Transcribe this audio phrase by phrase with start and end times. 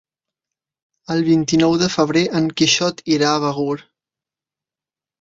[1.15, 3.81] El vint-i-nou de febrer en Quixot irà a Begur.